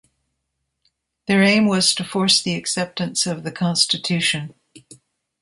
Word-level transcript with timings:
Their 1.27 1.43
aim 1.43 1.67
was 1.67 1.93
to 1.93 2.03
force 2.03 2.41
the 2.41 2.55
acceptance 2.55 3.27
of 3.27 3.43
the 3.43 3.51
constitution. 3.51 4.55